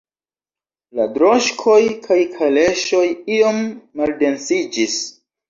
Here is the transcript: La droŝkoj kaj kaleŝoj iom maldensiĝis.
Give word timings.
La 0.99 1.03
droŝkoj 1.17 1.81
kaj 2.07 2.17
kaleŝoj 2.39 3.03
iom 3.37 3.61
maldensiĝis. 4.03 4.99